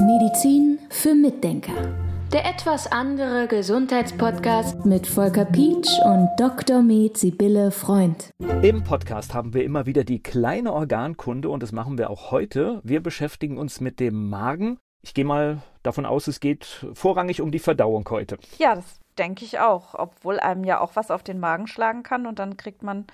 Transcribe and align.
Medizin 0.00 0.78
für 0.88 1.14
Mitdenker. 1.14 1.74
Der 2.32 2.46
etwas 2.46 2.90
andere 2.90 3.46
Gesundheitspodcast 3.48 4.86
mit 4.86 5.06
Volker 5.06 5.44
Pietsch 5.44 5.90
und 6.06 6.30
Dr. 6.38 6.80
Med 6.80 7.18
Sibylle 7.18 7.70
Freund. 7.70 8.30
Im 8.62 8.82
Podcast 8.82 9.34
haben 9.34 9.52
wir 9.52 9.62
immer 9.62 9.84
wieder 9.84 10.04
die 10.04 10.22
kleine 10.22 10.72
Organkunde 10.72 11.50
und 11.50 11.62
das 11.62 11.72
machen 11.72 11.98
wir 11.98 12.08
auch 12.08 12.30
heute. 12.30 12.80
Wir 12.82 13.02
beschäftigen 13.02 13.58
uns 13.58 13.82
mit 13.82 14.00
dem 14.00 14.30
Magen. 14.30 14.78
Ich 15.02 15.12
gehe 15.12 15.26
mal 15.26 15.58
davon 15.82 16.06
aus, 16.06 16.28
es 16.28 16.40
geht 16.40 16.86
vorrangig 16.94 17.42
um 17.42 17.50
die 17.50 17.58
Verdauung 17.58 18.08
heute. 18.08 18.38
Ja, 18.56 18.74
das 18.74 19.00
denke 19.18 19.44
ich 19.44 19.58
auch, 19.58 19.92
obwohl 19.92 20.40
einem 20.40 20.64
ja 20.64 20.80
auch 20.80 20.96
was 20.96 21.10
auf 21.10 21.22
den 21.22 21.40
Magen 21.40 21.66
schlagen 21.66 22.04
kann 22.04 22.26
und 22.26 22.38
dann 22.38 22.56
kriegt 22.56 22.82
man 22.82 23.04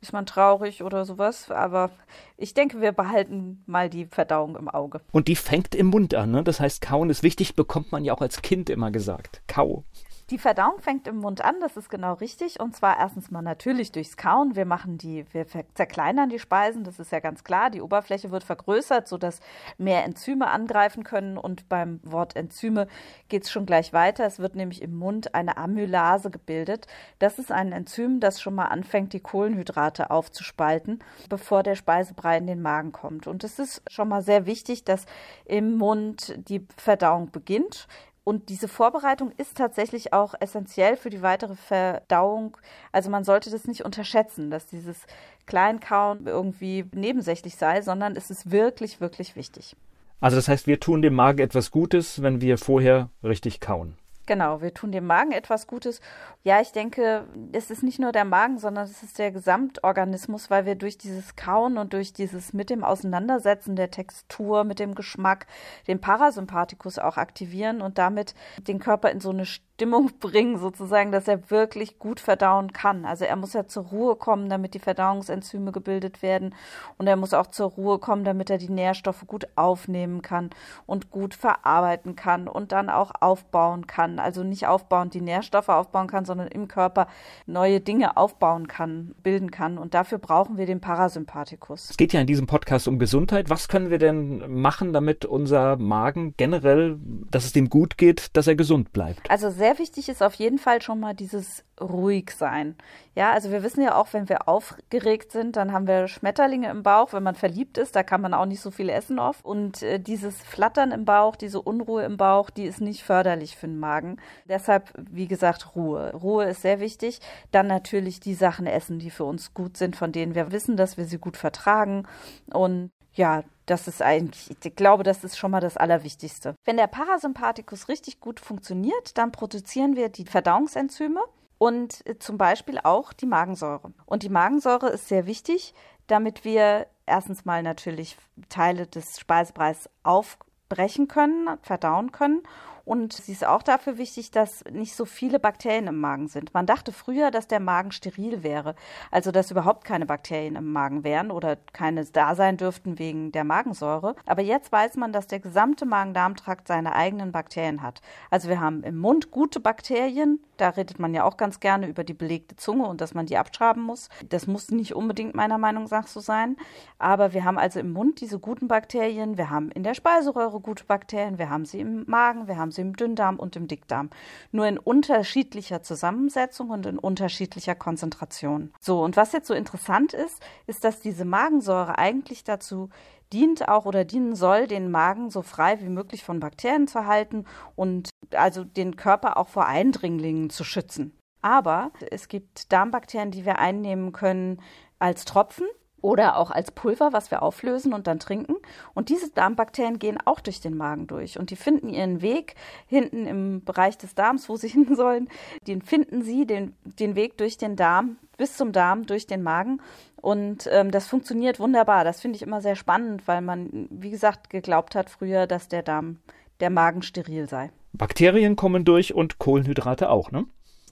ist 0.00 0.12
man 0.12 0.26
traurig 0.26 0.82
oder 0.82 1.04
sowas. 1.04 1.50
Aber 1.50 1.90
ich 2.36 2.54
denke, 2.54 2.80
wir 2.80 2.92
behalten 2.92 3.62
mal 3.66 3.88
die 3.90 4.06
Verdauung 4.06 4.56
im 4.56 4.68
Auge. 4.68 5.00
Und 5.12 5.28
die 5.28 5.36
fängt 5.36 5.74
im 5.74 5.86
Mund 5.86 6.14
an, 6.14 6.30
ne? 6.30 6.44
Das 6.44 6.60
heißt, 6.60 6.80
kauen 6.80 7.10
ist 7.10 7.22
wichtig, 7.22 7.54
bekommt 7.56 7.92
man 7.92 8.04
ja 8.04 8.12
auch 8.14 8.20
als 8.20 8.42
Kind 8.42 8.70
immer 8.70 8.90
gesagt. 8.90 9.42
Kau. 9.46 9.84
Die 10.30 10.38
Verdauung 10.38 10.80
fängt 10.80 11.06
im 11.06 11.18
Mund 11.18 11.44
an, 11.44 11.60
das 11.60 11.76
ist 11.76 11.88
genau 11.88 12.14
richtig. 12.14 12.58
Und 12.58 12.74
zwar 12.74 12.98
erstens 12.98 13.30
mal 13.30 13.42
natürlich 13.42 13.92
durchs 13.92 14.16
Kauen. 14.16 14.56
Wir 14.56 14.64
machen 14.64 14.98
die, 14.98 15.24
wir 15.32 15.46
zerkleinern 15.74 16.30
die 16.30 16.40
Speisen, 16.40 16.82
das 16.82 16.98
ist 16.98 17.12
ja 17.12 17.20
ganz 17.20 17.44
klar. 17.44 17.70
Die 17.70 17.80
Oberfläche 17.80 18.32
wird 18.32 18.42
vergrößert, 18.42 19.06
sodass 19.06 19.38
mehr 19.78 20.04
Enzyme 20.04 20.48
angreifen 20.48 21.04
können. 21.04 21.38
Und 21.38 21.68
beim 21.68 22.00
Wort 22.02 22.34
Enzyme 22.34 22.88
geht 23.28 23.44
es 23.44 23.52
schon 23.52 23.66
gleich 23.66 23.92
weiter. 23.92 24.26
Es 24.26 24.40
wird 24.40 24.56
nämlich 24.56 24.82
im 24.82 24.96
Mund 24.96 25.32
eine 25.32 25.56
Amylase 25.56 26.30
gebildet. 26.30 26.88
Das 27.20 27.38
ist 27.38 27.52
ein 27.52 27.70
Enzym, 27.70 28.18
das 28.18 28.40
schon 28.40 28.56
mal 28.56 28.66
anfängt, 28.66 29.12
die 29.12 29.20
Kohlenhydrate 29.20 30.10
aufzuspalten, 30.10 31.04
bevor 31.28 31.62
der 31.62 31.76
Speisebrei 31.76 32.38
in 32.38 32.48
den 32.48 32.62
Magen 32.62 32.90
kommt. 32.90 33.28
Und 33.28 33.44
es 33.44 33.60
ist 33.60 33.80
schon 33.88 34.08
mal 34.08 34.22
sehr 34.22 34.44
wichtig, 34.44 34.82
dass 34.82 35.06
im 35.44 35.76
Mund 35.76 36.34
die 36.48 36.66
Verdauung 36.76 37.30
beginnt. 37.30 37.86
Und 38.28 38.48
diese 38.48 38.66
Vorbereitung 38.66 39.30
ist 39.36 39.56
tatsächlich 39.56 40.12
auch 40.12 40.34
essentiell 40.40 40.96
für 40.96 41.10
die 41.10 41.22
weitere 41.22 41.54
Verdauung. 41.54 42.56
Also 42.90 43.08
man 43.08 43.22
sollte 43.22 43.52
das 43.52 43.68
nicht 43.68 43.84
unterschätzen, 43.84 44.50
dass 44.50 44.66
dieses 44.66 45.06
Kleinkauen 45.46 46.26
irgendwie 46.26 46.84
nebensächlich 46.92 47.54
sei, 47.54 47.82
sondern 47.82 48.16
es 48.16 48.32
ist 48.32 48.50
wirklich, 48.50 49.00
wirklich 49.00 49.36
wichtig. 49.36 49.76
Also 50.18 50.34
das 50.34 50.48
heißt, 50.48 50.66
wir 50.66 50.80
tun 50.80 51.02
dem 51.02 51.14
Magen 51.14 51.38
etwas 51.38 51.70
Gutes, 51.70 52.20
wenn 52.20 52.40
wir 52.40 52.58
vorher 52.58 53.10
richtig 53.22 53.60
kauen. 53.60 53.96
Genau, 54.26 54.60
wir 54.60 54.74
tun 54.74 54.90
dem 54.90 55.06
Magen 55.06 55.30
etwas 55.30 55.68
Gutes. 55.68 56.00
Ja, 56.42 56.60
ich 56.60 56.72
denke, 56.72 57.24
es 57.52 57.70
ist 57.70 57.84
nicht 57.84 58.00
nur 58.00 58.10
der 58.10 58.24
Magen, 58.24 58.58
sondern 58.58 58.84
es 58.84 59.04
ist 59.04 59.20
der 59.20 59.30
Gesamtorganismus, 59.30 60.50
weil 60.50 60.66
wir 60.66 60.74
durch 60.74 60.98
dieses 60.98 61.36
Kauen 61.36 61.78
und 61.78 61.92
durch 61.92 62.12
dieses 62.12 62.52
mit 62.52 62.68
dem 62.68 62.82
Auseinandersetzen 62.82 63.76
der 63.76 63.92
Textur, 63.92 64.64
mit 64.64 64.80
dem 64.80 64.96
Geschmack, 64.96 65.46
den 65.86 66.00
Parasympathikus 66.00 66.98
auch 66.98 67.18
aktivieren 67.18 67.80
und 67.80 67.98
damit 67.98 68.34
den 68.66 68.80
Körper 68.80 69.12
in 69.12 69.20
so 69.20 69.30
eine 69.30 69.46
Stimmung 69.76 70.10
bringen, 70.20 70.58
sozusagen, 70.58 71.12
dass 71.12 71.28
er 71.28 71.50
wirklich 71.50 71.98
gut 71.98 72.18
verdauen 72.18 72.72
kann. 72.72 73.04
Also 73.04 73.26
er 73.26 73.36
muss 73.36 73.52
ja 73.52 73.66
zur 73.66 73.84
Ruhe 73.84 74.16
kommen, 74.16 74.48
damit 74.48 74.72
die 74.72 74.78
Verdauungsenzyme 74.78 75.70
gebildet 75.70 76.22
werden. 76.22 76.54
Und 76.96 77.06
er 77.06 77.16
muss 77.16 77.34
auch 77.34 77.48
zur 77.48 77.70
Ruhe 77.70 77.98
kommen, 77.98 78.24
damit 78.24 78.48
er 78.48 78.56
die 78.56 78.70
Nährstoffe 78.70 79.26
gut 79.26 79.46
aufnehmen 79.54 80.22
kann 80.22 80.48
und 80.86 81.10
gut 81.10 81.34
verarbeiten 81.34 82.16
kann 82.16 82.48
und 82.48 82.72
dann 82.72 82.88
auch 82.88 83.12
aufbauen 83.20 83.86
kann. 83.86 84.18
Also 84.18 84.42
nicht 84.44 84.66
aufbauen, 84.66 85.10
die 85.10 85.20
Nährstoffe 85.20 85.68
aufbauen 85.68 86.06
kann, 86.06 86.24
sondern 86.24 86.48
im 86.48 86.68
Körper 86.68 87.06
neue 87.44 87.80
Dinge 87.80 88.16
aufbauen 88.16 88.68
kann, 88.68 89.14
bilden 89.22 89.50
kann. 89.50 89.76
Und 89.76 89.92
dafür 89.92 90.16
brauchen 90.16 90.56
wir 90.56 90.64
den 90.64 90.80
Parasympathikus. 90.80 91.90
Es 91.90 91.98
geht 91.98 92.14
ja 92.14 92.20
in 92.22 92.26
diesem 92.26 92.46
Podcast 92.46 92.88
um 92.88 92.98
Gesundheit. 92.98 93.50
Was 93.50 93.68
können 93.68 93.90
wir 93.90 93.98
denn 93.98 94.42
machen, 94.58 94.94
damit 94.94 95.26
unser 95.26 95.76
Magen 95.76 96.32
generell, 96.38 96.98
dass 97.30 97.44
es 97.44 97.52
dem 97.52 97.68
gut 97.68 97.98
geht, 97.98 98.34
dass 98.38 98.46
er 98.46 98.56
gesund 98.56 98.94
bleibt? 98.94 99.30
Also 99.30 99.50
sehr 99.50 99.65
sehr 99.66 99.80
wichtig 99.80 100.08
ist 100.08 100.22
auf 100.22 100.34
jeden 100.34 100.58
Fall 100.58 100.80
schon 100.80 101.00
mal 101.00 101.12
dieses 101.12 101.64
ruhig 101.80 102.30
sein. 102.30 102.76
Ja, 103.16 103.32
also 103.32 103.50
wir 103.50 103.64
wissen 103.64 103.82
ja 103.82 103.96
auch, 103.96 104.12
wenn 104.12 104.28
wir 104.28 104.46
aufgeregt 104.46 105.32
sind, 105.32 105.56
dann 105.56 105.72
haben 105.72 105.88
wir 105.88 106.06
Schmetterlinge 106.06 106.70
im 106.70 106.84
Bauch. 106.84 107.12
Wenn 107.12 107.24
man 107.24 107.34
verliebt 107.34 107.76
ist, 107.76 107.96
da 107.96 108.04
kann 108.04 108.20
man 108.20 108.32
auch 108.32 108.46
nicht 108.46 108.60
so 108.60 108.70
viel 108.70 108.88
essen 108.88 109.18
oft. 109.18 109.44
Und 109.44 109.82
äh, 109.82 109.98
dieses 109.98 110.40
Flattern 110.40 110.92
im 110.92 111.04
Bauch, 111.04 111.34
diese 111.34 111.60
Unruhe 111.60 112.04
im 112.04 112.16
Bauch, 112.16 112.48
die 112.48 112.62
ist 112.62 112.80
nicht 112.80 113.02
förderlich 113.02 113.56
für 113.56 113.66
den 113.66 113.80
Magen. 113.80 114.18
Deshalb, 114.48 114.92
wie 115.10 115.26
gesagt, 115.26 115.74
Ruhe. 115.74 116.14
Ruhe 116.14 116.44
ist 116.44 116.62
sehr 116.62 116.78
wichtig. 116.78 117.18
Dann 117.50 117.66
natürlich 117.66 118.20
die 118.20 118.34
Sachen 118.34 118.68
essen, 118.68 119.00
die 119.00 119.10
für 119.10 119.24
uns 119.24 119.52
gut 119.52 119.76
sind, 119.76 119.96
von 119.96 120.12
denen 120.12 120.36
wir 120.36 120.52
wissen, 120.52 120.76
dass 120.76 120.96
wir 120.96 121.06
sie 121.06 121.18
gut 121.18 121.36
vertragen. 121.36 122.06
Und 122.52 122.92
ja, 123.14 123.42
das 123.66 123.88
ist 123.88 124.00
eigentlich, 124.00 124.56
ich 124.62 124.76
glaube, 124.76 125.02
das 125.02 125.24
ist 125.24 125.36
schon 125.36 125.50
mal 125.50 125.60
das 125.60 125.76
Allerwichtigste. 125.76 126.54
Wenn 126.64 126.76
der 126.76 126.86
Parasympathikus 126.86 127.88
richtig 127.88 128.20
gut 128.20 128.40
funktioniert, 128.40 129.18
dann 129.18 129.32
produzieren 129.32 129.96
wir 129.96 130.08
die 130.08 130.24
Verdauungsenzyme 130.24 131.20
und 131.58 132.06
äh, 132.06 132.18
zum 132.18 132.38
Beispiel 132.38 132.78
auch 132.82 133.12
die 133.12 133.26
Magensäure. 133.26 133.92
Und 134.06 134.22
die 134.22 134.28
Magensäure 134.28 134.88
ist 134.88 135.08
sehr 135.08 135.26
wichtig, 135.26 135.74
damit 136.06 136.44
wir 136.44 136.86
erstens 137.06 137.44
mal 137.44 137.62
natürlich 137.62 138.16
Teile 138.48 138.86
des 138.86 139.18
Speisebreis 139.18 139.90
aufbrechen 140.04 141.08
können, 141.08 141.48
verdauen 141.62 142.12
können 142.12 142.42
und 142.86 143.12
sie 143.12 143.32
ist 143.32 143.44
auch 143.44 143.64
dafür 143.64 143.98
wichtig, 143.98 144.30
dass 144.30 144.64
nicht 144.70 144.94
so 144.94 145.04
viele 145.04 145.40
Bakterien 145.40 145.88
im 145.88 145.98
Magen 145.98 146.28
sind. 146.28 146.54
Man 146.54 146.66
dachte 146.66 146.92
früher, 146.92 147.32
dass 147.32 147.48
der 147.48 147.58
Magen 147.58 147.90
steril 147.90 148.44
wäre, 148.44 148.76
also 149.10 149.32
dass 149.32 149.50
überhaupt 149.50 149.84
keine 149.84 150.06
Bakterien 150.06 150.54
im 150.54 150.72
Magen 150.72 151.02
wären 151.02 151.32
oder 151.32 151.56
keine 151.72 152.04
da 152.04 152.36
sein 152.36 152.56
dürften 152.56 153.00
wegen 153.00 153.32
der 153.32 153.42
Magensäure. 153.42 154.14
Aber 154.24 154.40
jetzt 154.40 154.70
weiß 154.70 154.96
man, 154.96 155.12
dass 155.12 155.26
der 155.26 155.40
gesamte 155.40 155.84
Magen-Darm-Trakt 155.84 156.68
seine 156.68 156.94
eigenen 156.94 157.32
Bakterien 157.32 157.82
hat. 157.82 158.00
Also 158.30 158.48
wir 158.48 158.60
haben 158.60 158.84
im 158.84 158.98
Mund 158.98 159.32
gute 159.32 159.58
Bakterien, 159.58 160.38
da 160.56 160.68
redet 160.68 161.00
man 161.00 161.12
ja 161.12 161.24
auch 161.24 161.36
ganz 161.36 161.58
gerne 161.58 161.88
über 161.88 162.04
die 162.04 162.14
belegte 162.14 162.54
Zunge 162.54 162.86
und 162.86 163.00
dass 163.00 163.14
man 163.14 163.26
die 163.26 163.36
abschaben 163.36 163.82
muss. 163.82 164.08
Das 164.28 164.46
muss 164.46 164.70
nicht 164.70 164.94
unbedingt 164.94 165.34
meiner 165.34 165.58
Meinung 165.58 165.88
nach 165.90 166.06
so 166.06 166.20
sein. 166.20 166.56
Aber 167.00 167.32
wir 167.32 167.42
haben 167.42 167.58
also 167.58 167.80
im 167.80 167.92
Mund 167.92 168.20
diese 168.20 168.38
guten 168.38 168.68
Bakterien, 168.68 169.36
wir 169.36 169.50
haben 169.50 169.72
in 169.72 169.82
der 169.82 169.94
Speiseröhre 169.94 170.60
gute 170.60 170.84
Bakterien, 170.84 171.38
wir 171.38 171.50
haben 171.50 171.64
sie 171.64 171.80
im 171.80 172.04
Magen, 172.06 172.46
wir 172.46 172.56
haben 172.56 172.75
im 172.78 172.96
Dünndarm 172.96 173.38
und 173.38 173.56
im 173.56 173.68
Dickdarm. 173.68 174.10
Nur 174.52 174.66
in 174.66 174.78
unterschiedlicher 174.78 175.82
Zusammensetzung 175.82 176.70
und 176.70 176.86
in 176.86 176.98
unterschiedlicher 176.98 177.74
Konzentration. 177.74 178.72
So, 178.80 179.02
und 179.02 179.16
was 179.16 179.32
jetzt 179.32 179.48
so 179.48 179.54
interessant 179.54 180.12
ist, 180.12 180.42
ist, 180.66 180.84
dass 180.84 181.00
diese 181.00 181.24
Magensäure 181.24 181.98
eigentlich 181.98 182.44
dazu 182.44 182.90
dient 183.32 183.68
auch 183.68 183.86
oder 183.86 184.04
dienen 184.04 184.36
soll, 184.36 184.66
den 184.66 184.90
Magen 184.90 185.30
so 185.30 185.42
frei 185.42 185.80
wie 185.80 185.88
möglich 185.88 186.24
von 186.24 186.40
Bakterien 186.40 186.86
zu 186.86 187.06
halten 187.06 187.44
und 187.74 188.10
also 188.32 188.64
den 188.64 188.96
Körper 188.96 189.36
auch 189.36 189.48
vor 189.48 189.66
Eindringlingen 189.66 190.50
zu 190.50 190.64
schützen. 190.64 191.16
Aber 191.42 191.92
es 192.10 192.28
gibt 192.28 192.72
Darmbakterien, 192.72 193.30
die 193.30 193.44
wir 193.44 193.58
einnehmen 193.58 194.12
können 194.12 194.60
als 194.98 195.24
Tropfen 195.24 195.66
oder 196.06 196.36
auch 196.36 196.52
als 196.52 196.70
Pulver, 196.70 197.12
was 197.12 197.32
wir 197.32 197.42
auflösen 197.42 197.92
und 197.92 198.06
dann 198.06 198.20
trinken. 198.20 198.54
Und 198.94 199.08
diese 199.08 199.28
Darmbakterien 199.30 199.98
gehen 199.98 200.18
auch 200.24 200.38
durch 200.38 200.60
den 200.60 200.76
Magen 200.76 201.08
durch 201.08 201.36
und 201.36 201.50
die 201.50 201.56
finden 201.56 201.88
ihren 201.88 202.22
Weg 202.22 202.54
hinten 202.86 203.26
im 203.26 203.64
Bereich 203.64 203.98
des 203.98 204.14
Darms, 204.14 204.48
wo 204.48 204.54
sie 204.54 204.68
hin 204.76 204.94
sollen. 204.94 205.28
Den 205.66 205.82
finden 205.82 206.22
sie 206.22 206.46
den, 206.46 206.76
den 206.84 207.16
Weg 207.16 207.36
durch 207.38 207.58
den 207.58 207.74
Darm 207.74 208.18
bis 208.36 208.56
zum 208.56 208.70
Darm, 208.70 209.06
durch 209.06 209.26
den 209.26 209.42
Magen. 209.42 209.80
Und 210.22 210.68
ähm, 210.70 210.92
das 210.92 211.08
funktioniert 211.08 211.58
wunderbar. 211.58 212.04
Das 212.04 212.20
finde 212.20 212.36
ich 212.36 212.42
immer 212.42 212.60
sehr 212.60 212.76
spannend, 212.76 213.26
weil 213.26 213.40
man, 213.40 213.88
wie 213.90 214.10
gesagt, 214.10 214.48
geglaubt 214.48 214.94
hat 214.94 215.10
früher, 215.10 215.48
dass 215.48 215.66
der 215.66 215.82
Darm, 215.82 216.18
der 216.60 216.70
Magen 216.70 217.02
steril 217.02 217.48
sei. 217.48 217.72
Bakterien 217.92 218.54
kommen 218.54 218.84
durch 218.84 219.12
und 219.12 219.40
Kohlenhydrate 219.40 220.08
auch, 220.08 220.30
ne? 220.30 220.44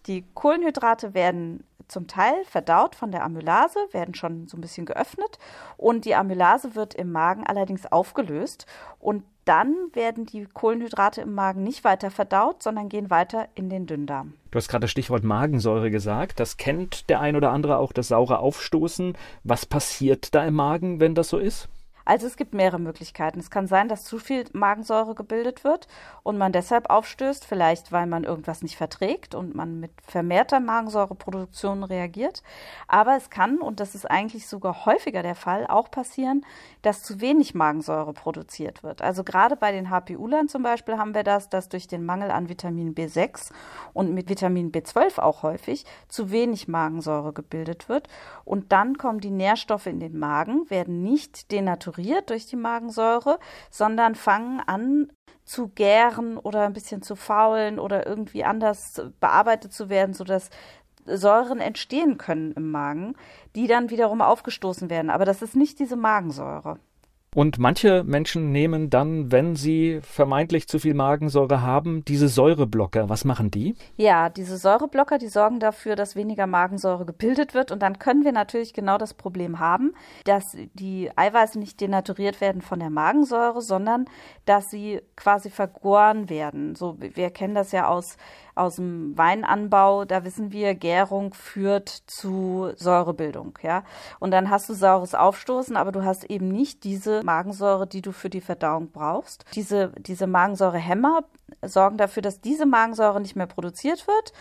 Die 0.06 0.25
Kohlenhydrate 0.34 1.14
werden 1.14 1.62
zum 1.88 2.06
Teil 2.06 2.34
verdaut 2.44 2.94
von 2.94 3.10
der 3.10 3.24
Amylase, 3.24 3.78
werden 3.92 4.14
schon 4.14 4.48
so 4.48 4.56
ein 4.56 4.60
bisschen 4.60 4.86
geöffnet 4.86 5.38
und 5.76 6.04
die 6.04 6.14
Amylase 6.14 6.74
wird 6.74 6.94
im 6.94 7.12
Magen 7.12 7.46
allerdings 7.46 7.86
aufgelöst 7.86 8.66
und 8.98 9.25
dann 9.44 9.75
werden 9.92 10.25
die 10.25 10.46
Kohlenhydrate 10.46 11.20
im 11.20 11.34
Magen 11.34 11.62
nicht 11.62 11.84
weiter 11.84 12.10
verdaut, 12.10 12.62
sondern 12.62 12.88
gehen 12.88 13.10
weiter 13.10 13.48
in 13.54 13.69
den 13.69 13.86
Dünndarm. 13.86 14.34
Du 14.50 14.56
hast 14.56 14.69
gerade 14.69 14.82
das 14.82 14.90
Stichwort 14.90 15.22
Magensäure 15.22 15.90
gesagt. 15.90 16.40
Das 16.40 16.56
kennt 16.56 17.10
der 17.10 17.20
ein 17.20 17.36
oder 17.36 17.50
andere 17.50 17.76
auch, 17.76 17.92
das 17.92 18.08
saure 18.08 18.38
Aufstoßen. 18.38 19.16
Was 19.42 19.66
passiert 19.66 20.34
da 20.34 20.44
im 20.46 20.54
Magen, 20.54 21.00
wenn 21.00 21.14
das 21.14 21.28
so 21.28 21.38
ist? 21.38 21.69
Also 22.04 22.26
es 22.26 22.36
gibt 22.36 22.52
mehrere 22.52 22.78
Möglichkeiten. 22.78 23.40
Es 23.40 23.50
kann 23.50 23.66
sein, 23.66 23.88
dass 23.88 24.04
zu 24.04 24.18
viel 24.18 24.44
Magensäure 24.52 25.14
gebildet 25.14 25.64
wird 25.64 25.88
und 26.22 26.36
man 26.36 26.52
deshalb 26.52 26.90
aufstößt, 26.90 27.44
vielleicht 27.46 27.92
weil 27.92 28.06
man 28.06 28.24
irgendwas 28.24 28.62
nicht 28.62 28.76
verträgt 28.76 29.34
und 29.34 29.54
man 29.54 29.80
mit 29.80 29.92
vermehrter 30.02 30.60
Magensäureproduktion 30.60 31.82
reagiert. 31.82 32.42
Aber 32.88 33.16
es 33.16 33.30
kann, 33.30 33.58
und 33.58 33.80
das 33.80 33.94
ist 33.94 34.10
eigentlich 34.10 34.46
sogar 34.46 34.84
häufiger 34.84 35.22
der 35.22 35.34
Fall, 35.34 35.66
auch 35.66 35.90
passieren, 35.90 36.44
dass 36.82 37.02
zu 37.02 37.20
wenig 37.20 37.54
Magensäure 37.54 38.12
produziert 38.12 38.82
wird. 38.82 39.00
Also 39.00 39.24
gerade 39.24 39.56
bei 39.56 39.72
den 39.72 39.88
HPU-Lern 39.88 40.48
zum 40.48 40.62
Beispiel 40.62 40.98
haben 40.98 41.14
wir 41.14 41.24
das, 41.24 41.48
dass 41.48 41.70
durch 41.70 41.86
den 41.88 42.04
Mangel 42.04 42.30
an 42.30 42.50
Vitamin 42.50 42.94
B6 42.94 43.50
und 43.94 44.12
mit 44.12 44.28
Vitamin 44.28 44.72
B12 44.72 45.20
auch 45.20 45.42
häufig 45.42 45.86
zu 46.08 46.30
wenig 46.30 46.68
Magensäure 46.68 47.32
gebildet 47.32 47.88
wird. 47.88 48.08
Und 48.44 48.72
dann 48.72 48.98
kommen 48.98 49.20
die 49.20 49.30
Nährstoffe 49.30 49.86
in 49.86 50.00
den 50.00 50.18
Magen, 50.18 50.68
werden 50.68 51.02
nicht 51.02 51.50
denaturiert 51.50 51.94
denaturiert 51.94 52.31
durch 52.31 52.46
die 52.46 52.56
Magensäure, 52.56 53.38
sondern 53.70 54.14
fangen 54.14 54.61
an 54.61 55.12
zu 55.44 55.69
gären 55.69 56.38
oder 56.38 56.62
ein 56.64 56.73
bisschen 56.73 57.02
zu 57.02 57.17
faulen 57.17 57.79
oder 57.79 58.06
irgendwie 58.06 58.44
anders 58.44 59.02
bearbeitet 59.20 59.73
zu 59.73 59.88
werden, 59.88 60.14
sodass 60.14 60.50
Säuren 61.06 61.61
entstehen 61.61 62.17
können 62.17 62.52
im 62.52 62.70
Magen, 62.70 63.14
die 63.55 63.67
dann 63.67 63.91
wiederum 63.91 64.23
aufgestoßen 64.23 64.88
werden. 64.88 65.11
Aber 65.11 65.26
das 65.26 65.43
ist 65.43 65.55
nicht 65.55 65.79
diese 65.79 65.96
Magensäure. 65.96 66.79
Und 67.34 67.58
manche 67.58 68.04
Menschen 68.04 68.52
nehmen 68.52 68.90
dann, 68.90 69.32
wenn 69.32 69.56
sie 69.56 70.00
vermeintlich 70.02 70.69
zu 70.69 70.78
viel 70.78 70.94
Magensäure 70.94 71.62
haben, 71.62 72.04
diese 72.04 72.28
Säureblocker. 72.28 73.08
Was 73.08 73.25
machen 73.25 73.50
die? 73.50 73.75
Ja, 73.96 74.28
diese 74.28 74.56
Säureblocker, 74.56 75.19
die 75.19 75.26
sorgen 75.26 75.58
dafür, 75.58 75.96
dass 75.96 76.14
weniger 76.14 76.46
Magensäure 76.46 77.04
gebildet 77.04 77.52
wird. 77.52 77.72
Und 77.72 77.82
dann 77.82 77.98
können 77.98 78.25
wir 78.25 78.32
natürlich 78.32 78.72
genau 78.72 78.98
das 78.98 79.14
Problem 79.14 79.58
haben, 79.58 79.94
dass 80.25 80.56
die 80.75 81.10
Eiweiße 81.16 81.58
nicht 81.58 81.81
denaturiert 81.81 82.40
werden 82.40 82.62
von 82.62 82.78
der 82.78 82.90
Magensäure, 82.90 83.60
sondern 83.62 84.04
dass 84.44 84.70
sie 84.70 85.00
quasi 85.16 85.50
vergoren 85.50 86.30
werden. 86.30 86.76
So, 86.76 86.96
wir 86.98 87.30
kennen 87.30 87.54
das 87.54 87.72
ja 87.72 87.88
aus 87.88 88.16
aus 88.54 88.76
dem 88.76 89.16
Weinanbau, 89.16 90.04
da 90.04 90.24
wissen 90.24 90.52
wir, 90.52 90.74
Gärung 90.74 91.34
führt 91.34 91.88
zu 92.06 92.70
Säurebildung, 92.76 93.58
ja. 93.62 93.84
Und 94.20 94.30
dann 94.30 94.50
hast 94.50 94.68
du 94.68 94.74
saures 94.74 95.14
Aufstoßen, 95.14 95.76
aber 95.76 95.92
du 95.92 96.04
hast 96.04 96.24
eben 96.24 96.48
nicht 96.48 96.84
diese 96.84 97.22
Magensäure, 97.22 97.86
die 97.86 98.02
du 98.02 98.12
für 98.12 98.30
die 98.30 98.40
Verdauung 98.40 98.90
brauchst. 98.90 99.44
Diese, 99.54 99.92
diese 99.98 100.26
Magensäurehämmer 100.26 101.24
sorgen 101.62 101.96
dafür, 101.96 102.22
dass 102.22 102.40
diese 102.40 102.66
Magensäure 102.66 103.20
nicht 103.20 103.36
mehr 103.36 103.46
produziert 103.46 104.06
wird. 104.06 104.32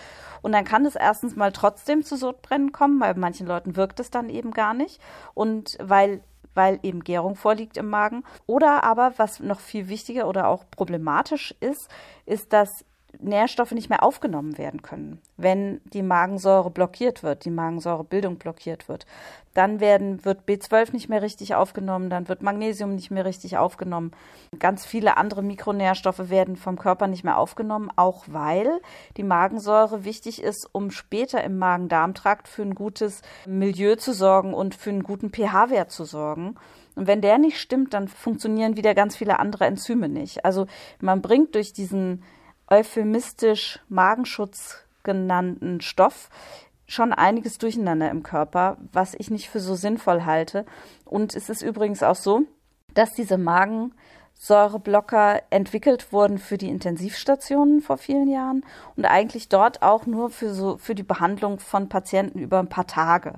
Und 0.41 0.51
dann 0.51 0.65
kann 0.65 0.85
es 0.85 0.95
erstens 0.95 1.35
mal 1.35 1.51
trotzdem 1.51 2.03
zu 2.03 2.17
Sodbrennen 2.17 2.71
kommen, 2.71 2.99
weil 2.99 3.13
bei 3.13 3.19
manchen 3.19 3.47
Leuten 3.47 3.75
wirkt 3.75 3.99
es 3.99 4.11
dann 4.11 4.29
eben 4.29 4.51
gar 4.51 4.73
nicht. 4.73 4.99
Und 5.33 5.77
weil 5.81 6.21
weil 6.55 6.79
eben 6.83 7.03
Gärung 7.03 7.35
vorliegt 7.35 7.77
im 7.77 7.89
Magen. 7.89 8.23
Oder 8.45 8.83
aber, 8.83 9.13
was 9.17 9.39
noch 9.39 9.59
viel 9.59 9.87
wichtiger 9.87 10.27
oder 10.27 10.47
auch 10.47 10.65
problematisch 10.69 11.55
ist, 11.59 11.89
ist, 12.25 12.53
dass 12.53 12.85
Nährstoffe 13.19 13.71
nicht 13.71 13.89
mehr 13.89 14.03
aufgenommen 14.03 14.57
werden 14.57 14.81
können, 14.81 15.21
wenn 15.37 15.81
die 15.93 16.01
Magensäure 16.01 16.71
blockiert 16.71 17.23
wird, 17.23 17.45
die 17.45 17.51
Magensäurebildung 17.51 18.37
blockiert 18.37 18.89
wird. 18.89 19.05
Dann 19.53 19.79
werden, 19.79 20.25
wird 20.25 20.47
B12 20.47 20.93
nicht 20.93 21.09
mehr 21.09 21.21
richtig 21.21 21.53
aufgenommen, 21.53 22.09
dann 22.09 22.27
wird 22.27 22.41
Magnesium 22.41 22.95
nicht 22.95 23.11
mehr 23.11 23.23
richtig 23.23 23.57
aufgenommen. 23.57 24.11
Ganz 24.57 24.85
viele 24.85 25.17
andere 25.17 25.43
Mikronährstoffe 25.43 26.29
werden 26.29 26.55
vom 26.55 26.77
Körper 26.79 27.07
nicht 27.07 27.23
mehr 27.23 27.37
aufgenommen, 27.37 27.91
auch 27.95 28.23
weil 28.27 28.81
die 29.15 29.23
Magensäure 29.23 30.05
wichtig 30.05 30.41
ist, 30.41 30.67
um 30.71 30.89
später 30.89 31.43
im 31.43 31.59
Magen-Darm-Trakt 31.59 32.47
für 32.47 32.63
ein 32.63 32.73
gutes 32.73 33.21
Milieu 33.45 33.95
zu 33.95 34.13
sorgen 34.13 34.55
und 34.55 34.73
für 34.73 34.89
einen 34.89 35.03
guten 35.03 35.29
pH-Wert 35.29 35.91
zu 35.91 36.03
sorgen. 36.03 36.55
Und 36.95 37.07
wenn 37.07 37.21
der 37.21 37.37
nicht 37.37 37.59
stimmt, 37.59 37.93
dann 37.93 38.07
funktionieren 38.07 38.75
wieder 38.75 38.95
ganz 38.95 39.15
viele 39.15 39.39
andere 39.39 39.65
Enzyme 39.65 40.09
nicht. 40.09 40.45
Also 40.45 40.65
man 40.99 41.21
bringt 41.21 41.53
durch 41.53 41.73
diesen 41.73 42.23
euphemistisch 42.73 43.79
Magenschutz 43.87 44.83
genannten 45.03 45.79
Stoff 45.81 46.29
schon 46.87 47.13
einiges 47.13 47.59
durcheinander 47.59 48.09
im 48.09 48.23
Körper, 48.23 48.77
was 48.91 49.13
ich 49.13 49.29
nicht 49.29 49.49
für 49.49 49.59
so 49.59 49.75
sinnvoll 49.75 50.25
halte. 50.25 50.65
Und 51.05 51.35
es 51.35 51.49
ist 51.49 51.61
übrigens 51.61 52.01
auch 52.03 52.15
so, 52.15 52.43
dass 52.95 53.13
diese 53.13 53.37
Magensäureblocker 53.37 55.43
entwickelt 55.51 56.11
wurden 56.11 56.39
für 56.39 56.57
die 56.57 56.69
Intensivstationen 56.69 57.81
vor 57.81 57.97
vielen 57.97 58.27
Jahren 58.27 58.65
und 58.95 59.05
eigentlich 59.05 59.49
dort 59.49 59.83
auch 59.83 60.07
nur 60.07 60.31
für 60.31 60.53
so 60.53 60.77
für 60.77 60.95
die 60.95 61.03
Behandlung 61.03 61.59
von 61.59 61.89
Patienten 61.89 62.39
über 62.39 62.59
ein 62.59 62.69
paar 62.69 62.87
Tage, 62.87 63.35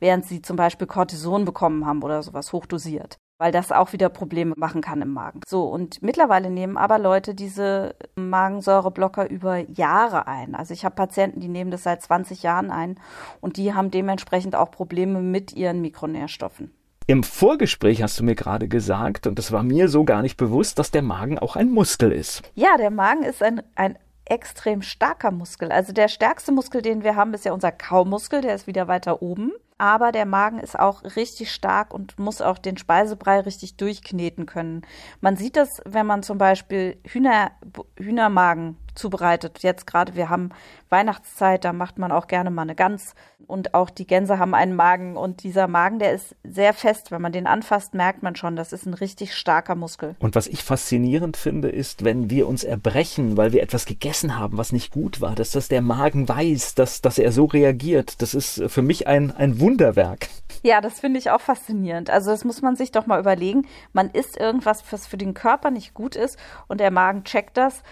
während 0.00 0.24
sie 0.24 0.40
zum 0.40 0.56
Beispiel 0.56 0.86
Cortison 0.86 1.44
bekommen 1.44 1.84
haben 1.84 2.02
oder 2.02 2.22
sowas 2.22 2.52
hochdosiert 2.52 3.18
weil 3.38 3.52
das 3.52 3.72
auch 3.72 3.92
wieder 3.92 4.08
Probleme 4.08 4.54
machen 4.56 4.80
kann 4.80 5.00
im 5.00 5.12
Magen. 5.12 5.40
So, 5.46 5.64
und 5.64 6.02
mittlerweile 6.02 6.50
nehmen 6.50 6.76
aber 6.76 6.98
Leute 6.98 7.34
diese 7.34 7.94
Magensäureblocker 8.16 9.30
über 9.30 9.58
Jahre 9.58 10.26
ein. 10.26 10.54
Also 10.54 10.74
ich 10.74 10.84
habe 10.84 10.96
Patienten, 10.96 11.40
die 11.40 11.48
nehmen 11.48 11.70
das 11.70 11.84
seit 11.84 12.02
20 12.02 12.42
Jahren 12.42 12.70
ein 12.70 12.98
und 13.40 13.56
die 13.56 13.74
haben 13.74 13.90
dementsprechend 13.90 14.56
auch 14.56 14.70
Probleme 14.70 15.20
mit 15.20 15.52
ihren 15.52 15.80
Mikronährstoffen. 15.80 16.72
Im 17.06 17.22
Vorgespräch 17.22 18.02
hast 18.02 18.20
du 18.20 18.24
mir 18.24 18.34
gerade 18.34 18.68
gesagt, 18.68 19.26
und 19.26 19.38
das 19.38 19.50
war 19.50 19.62
mir 19.62 19.88
so 19.88 20.04
gar 20.04 20.20
nicht 20.20 20.36
bewusst, 20.36 20.78
dass 20.78 20.90
der 20.90 21.00
Magen 21.00 21.38
auch 21.38 21.56
ein 21.56 21.70
Muskel 21.70 22.12
ist. 22.12 22.42
Ja, 22.54 22.76
der 22.76 22.90
Magen 22.90 23.22
ist 23.22 23.42
ein, 23.42 23.62
ein 23.76 23.96
extrem 24.30 24.82
starker 24.82 25.30
Muskel. 25.30 25.72
Also 25.72 25.92
der 25.92 26.08
stärkste 26.08 26.52
Muskel, 26.52 26.82
den 26.82 27.02
wir 27.02 27.16
haben, 27.16 27.34
ist 27.34 27.44
ja 27.44 27.52
unser 27.52 27.72
Kaumuskel, 27.72 28.40
der 28.40 28.54
ist 28.54 28.66
wieder 28.66 28.88
weiter 28.88 29.22
oben 29.22 29.52
aber 29.78 30.10
der 30.10 30.26
Magen 30.26 30.58
ist 30.58 30.78
auch 30.78 31.04
richtig 31.16 31.52
stark 31.52 31.94
und 31.94 32.18
muss 32.18 32.42
auch 32.42 32.58
den 32.58 32.76
Speisebrei 32.76 33.40
richtig 33.40 33.76
durchkneten 33.76 34.44
können. 34.44 34.82
Man 35.20 35.36
sieht 35.36 35.56
das, 35.56 35.80
wenn 35.84 36.04
man 36.04 36.24
zum 36.24 36.36
Beispiel 36.36 36.98
Hühner, 37.04 37.52
Hühnermagen 37.96 38.76
zubereitet. 38.98 39.60
Jetzt 39.60 39.86
gerade, 39.86 40.14
wir 40.14 40.28
haben 40.28 40.50
Weihnachtszeit, 40.90 41.64
da 41.64 41.72
macht 41.72 41.98
man 41.98 42.12
auch 42.12 42.26
gerne 42.26 42.50
mal 42.50 42.62
eine 42.62 42.74
Gans 42.74 43.14
und 43.46 43.74
auch 43.74 43.90
die 43.90 44.06
Gänse 44.06 44.38
haben 44.38 44.54
einen 44.54 44.74
Magen 44.74 45.16
und 45.16 45.42
dieser 45.42 45.68
Magen, 45.68 45.98
der 45.98 46.12
ist 46.12 46.36
sehr 46.44 46.74
fest. 46.74 47.10
Wenn 47.10 47.22
man 47.22 47.32
den 47.32 47.46
anfasst, 47.46 47.94
merkt 47.94 48.22
man 48.22 48.36
schon, 48.36 48.56
das 48.56 48.72
ist 48.72 48.86
ein 48.86 48.94
richtig 48.94 49.34
starker 49.34 49.74
Muskel. 49.74 50.16
Und 50.18 50.34
was 50.34 50.46
ich 50.46 50.62
faszinierend 50.62 51.36
finde, 51.36 51.68
ist, 51.68 52.04
wenn 52.04 52.30
wir 52.30 52.48
uns 52.48 52.64
erbrechen, 52.64 53.36
weil 53.36 53.52
wir 53.52 53.62
etwas 53.62 53.86
gegessen 53.86 54.38
haben, 54.38 54.58
was 54.58 54.72
nicht 54.72 54.92
gut 54.92 55.20
war, 55.20 55.34
dass 55.34 55.52
das 55.52 55.68
der 55.68 55.82
Magen 55.82 56.28
weiß, 56.28 56.74
dass, 56.74 57.00
dass 57.00 57.18
er 57.18 57.32
so 57.32 57.46
reagiert. 57.46 58.20
Das 58.20 58.34
ist 58.34 58.62
für 58.66 58.82
mich 58.82 59.06
ein, 59.06 59.30
ein 59.30 59.60
Wunderwerk. 59.60 60.28
Ja, 60.62 60.80
das 60.80 61.00
finde 61.00 61.18
ich 61.18 61.30
auch 61.30 61.40
faszinierend. 61.40 62.10
Also 62.10 62.30
das 62.30 62.44
muss 62.44 62.62
man 62.62 62.76
sich 62.76 62.90
doch 62.90 63.06
mal 63.06 63.20
überlegen. 63.20 63.66
Man 63.92 64.10
isst 64.10 64.36
irgendwas, 64.36 64.82
was 64.90 65.06
für 65.06 65.16
den 65.16 65.34
Körper 65.34 65.70
nicht 65.70 65.94
gut 65.94 66.16
ist 66.16 66.38
und 66.66 66.80
der 66.80 66.90
Magen 66.90 67.24
checkt 67.24 67.56
das 67.56 67.82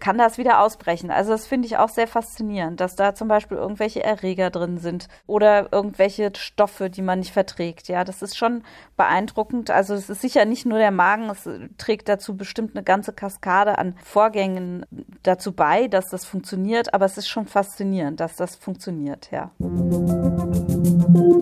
kann 0.00 0.18
das 0.18 0.38
wieder 0.38 0.60
ausbrechen. 0.60 1.10
Also 1.10 1.32
das 1.32 1.46
finde 1.46 1.66
ich 1.66 1.76
auch 1.76 1.88
sehr 1.88 2.06
faszinierend, 2.06 2.80
dass 2.80 2.96
da 2.96 3.14
zum 3.14 3.28
Beispiel 3.28 3.58
irgendwelche 3.58 4.02
Erreger 4.02 4.50
drin 4.50 4.78
sind 4.78 5.08
oder 5.26 5.72
irgendwelche 5.72 6.32
Stoffe, 6.36 6.90
die 6.90 7.02
man 7.02 7.18
nicht 7.18 7.32
verträgt. 7.32 7.88
Ja, 7.88 8.04
das 8.04 8.22
ist 8.22 8.36
schon 8.36 8.62
beeindruckend. 8.96 9.70
Also 9.70 9.94
es 9.94 10.08
ist 10.08 10.20
sicher 10.20 10.44
nicht 10.44 10.66
nur 10.66 10.78
der 10.78 10.90
Magen, 10.90 11.30
es 11.30 11.48
trägt 11.76 12.08
dazu 12.08 12.36
bestimmt 12.36 12.74
eine 12.74 12.84
ganze 12.84 13.12
Kaskade 13.12 13.78
an 13.78 13.94
Vorgängen 14.02 14.86
dazu 15.22 15.52
bei, 15.52 15.88
dass 15.88 16.08
das 16.08 16.24
funktioniert, 16.24 16.94
aber 16.94 17.04
es 17.04 17.18
ist 17.18 17.28
schon 17.28 17.46
faszinierend, 17.46 18.20
dass 18.20 18.36
das 18.36 18.56
funktioniert, 18.56 19.30
ja. 19.30 19.50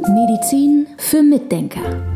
Medizin 0.09 0.87
für 0.99 1.23
Mitdenker. 1.23 2.16